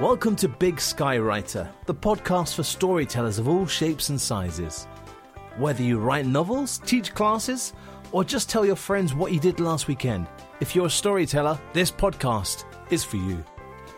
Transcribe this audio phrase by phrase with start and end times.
[0.00, 4.86] Welcome to Big Sky Writer, the podcast for storytellers of all shapes and sizes.
[5.56, 7.72] Whether you write novels, teach classes,
[8.12, 10.26] or just tell your friends what you did last weekend,
[10.60, 13.42] if you're a storyteller, this podcast is for you.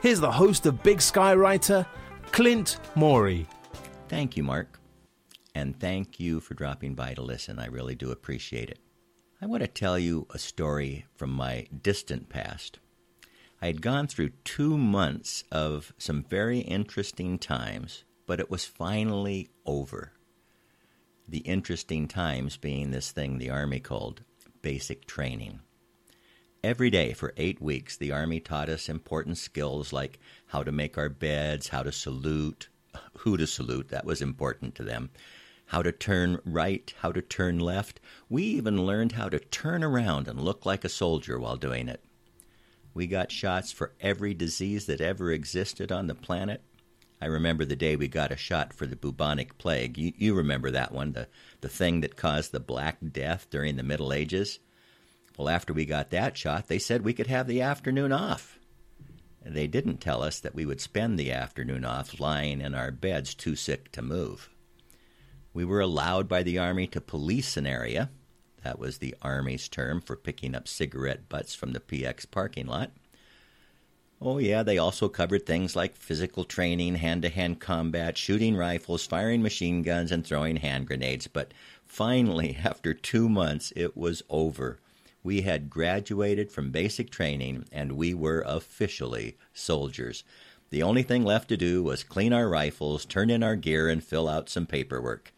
[0.01, 1.85] Here's the host of Big Sky Writer,
[2.31, 3.49] Clint Morey.
[4.07, 4.79] Thank you, Mark.
[5.57, 7.59] And thank you for dropping by to listen.
[7.59, 8.79] I really do appreciate it.
[9.43, 12.79] I want to tell you a story from my distant past.
[13.61, 19.51] I had gone through two months of some very interesting times, but it was finally
[19.67, 20.13] over.
[21.27, 24.23] The interesting times being this thing the Army called
[24.63, 25.59] basic training.
[26.63, 30.97] Every day for eight weeks, the Army taught us important skills like how to make
[30.97, 32.69] our beds, how to salute,
[33.19, 35.11] who to salute, that was important to them,
[35.67, 38.01] how to turn right, how to turn left.
[38.29, 42.05] We even learned how to turn around and look like a soldier while doing it.
[42.99, 46.65] We got shots for every disease that ever existed on the planet.
[47.21, 49.97] I remember the day we got a shot for the bubonic plague.
[49.97, 51.29] You, you remember that one, the,
[51.61, 54.59] the thing that caused the Black Death during the Middle Ages?
[55.37, 58.59] Well, after we got that shot, they said we could have the afternoon off.
[59.47, 63.33] They didn't tell us that we would spend the afternoon off lying in our beds
[63.33, 64.51] too sick to move.
[65.55, 68.11] We were allowed by the Army to police an area.
[68.63, 72.91] That was the Army's term for picking up cigarette butts from the PX parking lot.
[74.21, 79.07] Oh, yeah, they also covered things like physical training, hand to hand combat, shooting rifles,
[79.07, 81.29] firing machine guns, and throwing hand grenades.
[81.29, 81.55] But
[81.87, 84.81] finally, after two months, it was over.
[85.23, 90.25] We had graduated from basic training and we were officially soldiers.
[90.71, 94.03] The only thing left to do was clean our rifles, turn in our gear, and
[94.03, 95.33] fill out some paperwork.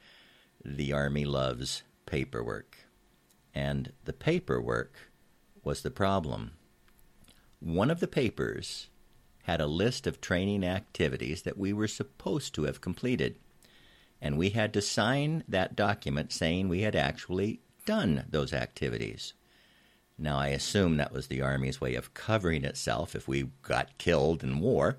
[0.65, 2.80] The Army loves paperwork
[3.55, 4.95] and the paperwork
[5.63, 6.53] was the problem.
[7.61, 8.89] One of the papers
[9.45, 13.37] had a list of training activities that we were supposed to have completed,
[14.21, 19.35] and we had to sign that document saying we had actually done those activities.
[20.19, 24.45] Now, I assume that was the Army's way of covering itself if we got killed
[24.45, 24.99] in war.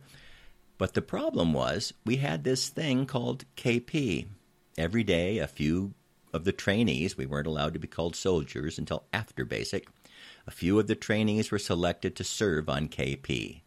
[0.79, 4.25] But the problem was we had this thing called KP.
[4.79, 5.93] Every day, a few
[6.33, 9.87] of the trainees, we weren't allowed to be called soldiers until after basic,
[10.47, 13.61] a few of the trainees were selected to serve on KP.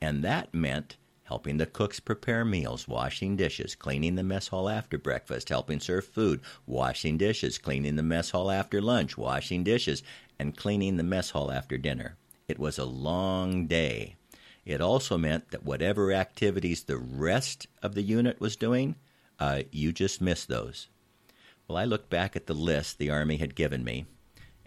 [0.00, 4.98] And that meant helping the cooks prepare meals, washing dishes, cleaning the mess hall after
[4.98, 10.02] breakfast, helping serve food, washing dishes, cleaning the mess hall after lunch, washing dishes,
[10.38, 12.16] and cleaning the mess hall after dinner.
[12.48, 14.16] It was a long day.
[14.64, 18.96] It also meant that whatever activities the rest of the unit was doing,
[19.38, 20.88] uh, you just missed those.
[21.68, 24.06] Well, I looked back at the list the Army had given me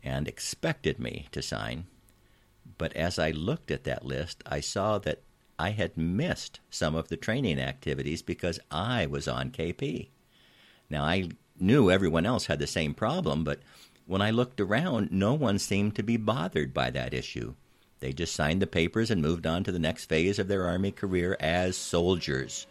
[0.03, 1.85] and expected me to sign.
[2.77, 5.21] But as I looked at that list, I saw that
[5.57, 10.09] I had missed some of the training activities because I was on KP.
[10.89, 11.29] Now, I
[11.59, 13.61] knew everyone else had the same problem, but
[14.05, 17.55] when I looked around, no one seemed to be bothered by that issue.
[17.99, 20.91] They just signed the papers and moved on to the next phase of their Army
[20.91, 22.67] career as soldiers.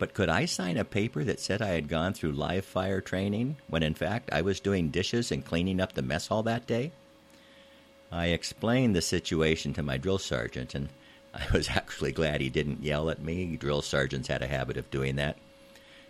[0.00, 3.58] But could I sign a paper that said I had gone through live fire training
[3.68, 6.92] when in fact I was doing dishes and cleaning up the mess hall that day?
[8.10, 10.88] I explained the situation to my drill sergeant, and
[11.34, 13.56] I was actually glad he didn't yell at me.
[13.56, 15.36] Drill sergeants had a habit of doing that.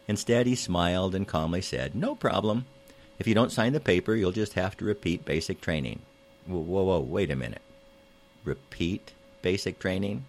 [0.06, 2.66] Instead, he smiled and calmly said, No problem.
[3.18, 5.98] If you don't sign the paper, you'll just have to repeat basic training.
[6.46, 7.62] Whoa, whoa, whoa wait a minute.
[8.44, 10.26] Repeat basic training?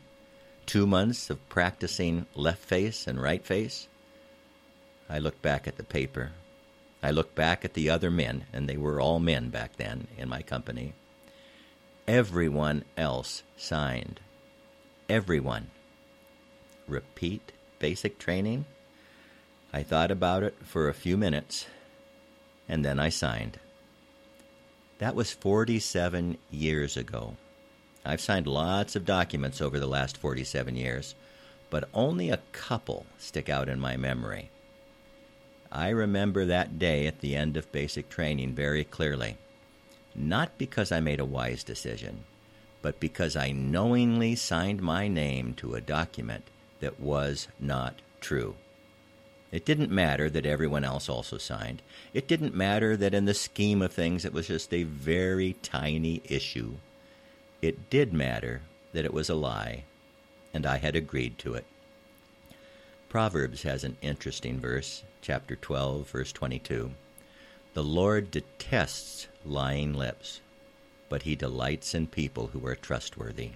[0.66, 3.88] Two months of practicing left face and right face,
[5.10, 6.32] I looked back at the paper.
[7.04, 10.30] I looked back at the other men, and they were all men back then in
[10.30, 10.94] my company.
[12.08, 14.20] Everyone else signed.
[15.10, 15.72] Everyone.
[16.88, 18.66] Repeat basic training?
[19.74, 21.66] I thought about it for a few minutes,
[22.68, 23.60] and then I signed.
[25.00, 27.36] That was 47 years ago.
[28.04, 31.14] I've signed lots of documents over the last 47 years,
[31.70, 34.50] but only a couple stick out in my memory.
[35.72, 39.38] I remember that day at the end of basic training very clearly,
[40.16, 42.24] not because I made a wise decision,
[42.82, 46.46] but because I knowingly signed my name to a document
[46.80, 48.56] that was not true.
[49.52, 51.84] It didn't matter that everyone else also signed.
[52.14, 56.22] It didn't matter that in the scheme of things it was just a very tiny
[56.26, 56.78] issue
[57.62, 58.62] it did matter
[58.94, 59.84] that it was a lie,
[60.54, 61.66] and I had agreed to it.
[63.10, 66.92] Proverbs has an interesting verse, chapter 12, verse 22.
[67.74, 70.42] The Lord detests lying lips,
[71.10, 73.52] but he delights in people who are trustworthy.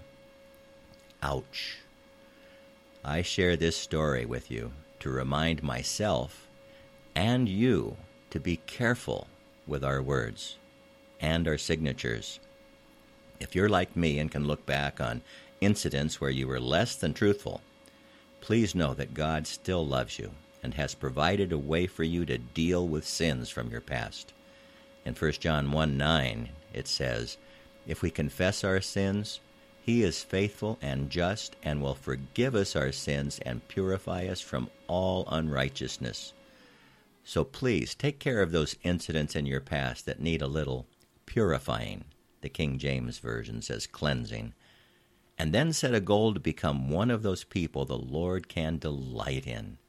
[1.23, 1.77] Ouch.
[3.03, 6.47] I share this story with you to remind myself
[7.15, 7.97] and you
[8.29, 9.27] to be careful
[9.65, 10.57] with our words
[11.21, 12.39] and our signatures.
[13.39, 15.21] If you're like me and can look back on
[15.61, 17.61] incidents where you were less than truthful,
[18.41, 20.31] please know that God still loves you
[20.63, 24.33] and has provided a way for you to deal with sins from your past.
[25.05, 27.37] In 1 John 1 9, it says,
[27.85, 29.39] If we confess our sins,
[29.81, 34.69] he is faithful and just and will forgive us our sins and purify us from
[34.87, 36.33] all unrighteousness.
[37.23, 40.87] So please take care of those incidents in your past that need a little
[41.27, 42.05] purifying.
[42.45, 44.53] The King James Version says cleansing.
[45.35, 49.47] And then set a goal to become one of those people the Lord can delight
[49.47, 49.79] in.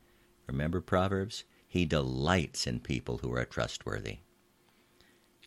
[0.47, 1.45] Remember Proverbs?
[1.69, 4.21] He delights in people who are trustworthy.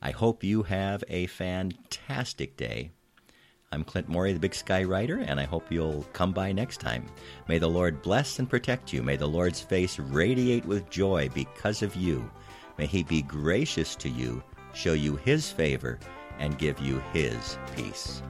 [0.03, 2.91] I hope you have a fantastic day
[3.71, 7.07] I'm Clint Morey, the Big Sky Writer, and I hope you'll come by next time.
[7.47, 9.01] May the Lord bless and protect you.
[9.01, 12.29] May the Lord's face radiate with joy because of you.
[12.77, 15.99] May he be gracious to you, show you his favor,
[16.39, 18.23] and give you his peace.